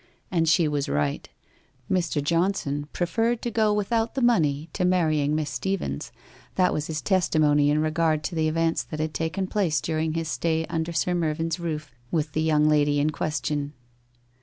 And 0.31 0.49
she 0.49 0.67
was 0.67 0.89
right. 0.89 1.29
Mr. 1.87 2.23
Johnson 2.23 2.87
preferred 2.91 3.39
to 3.43 3.51
go 3.51 3.71
with 3.71 3.91
out 3.91 4.15
the 4.15 4.21
money 4.23 4.67
to 4.73 4.83
marrying 4.83 5.35
Miss 5.35 5.51
Steevens, 5.51 6.11
that 6.55 6.73
was 6.73 6.87
his 6.87 7.03
testimony 7.03 7.69
in 7.69 7.77
regard 7.77 8.23
to 8.23 8.33
the 8.33 8.47
events 8.47 8.81
that 8.81 8.99
had 8.99 9.13
taken 9.13 9.45
place 9.45 9.79
dur 9.79 9.99
ing 9.99 10.13
his 10.15 10.27
stay 10.27 10.65
under 10.65 10.91
Sir 10.91 11.13
Mervyn's 11.13 11.59
roof 11.59 11.91
with 12.09 12.31
the 12.31 12.41
young 12.41 12.67
lady 12.67 12.99
in 12.99 13.11
question. 13.11 13.73